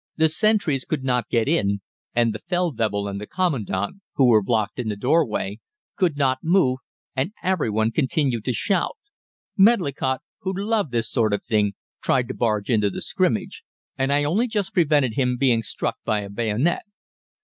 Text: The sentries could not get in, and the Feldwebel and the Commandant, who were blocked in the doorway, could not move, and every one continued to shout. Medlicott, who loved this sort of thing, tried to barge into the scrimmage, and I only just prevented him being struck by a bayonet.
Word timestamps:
The 0.17 0.29
sentries 0.29 0.83
could 0.83 1.03
not 1.03 1.29
get 1.29 1.47
in, 1.47 1.81
and 2.15 2.33
the 2.33 2.39
Feldwebel 2.39 3.07
and 3.07 3.21
the 3.21 3.27
Commandant, 3.27 3.97
who 4.15 4.29
were 4.29 4.41
blocked 4.41 4.79
in 4.79 4.89
the 4.89 4.95
doorway, 4.95 5.59
could 5.95 6.17
not 6.17 6.39
move, 6.41 6.79
and 7.15 7.33
every 7.43 7.69
one 7.69 7.91
continued 7.91 8.43
to 8.45 8.51
shout. 8.53 8.97
Medlicott, 9.57 10.21
who 10.39 10.57
loved 10.59 10.91
this 10.91 11.07
sort 11.11 11.33
of 11.33 11.45
thing, 11.45 11.73
tried 12.01 12.27
to 12.29 12.33
barge 12.33 12.71
into 12.71 12.89
the 12.89 12.99
scrimmage, 12.99 13.63
and 13.95 14.11
I 14.11 14.23
only 14.23 14.47
just 14.47 14.73
prevented 14.73 15.13
him 15.17 15.37
being 15.37 15.61
struck 15.61 15.97
by 16.03 16.21
a 16.21 16.31
bayonet. 16.31 16.81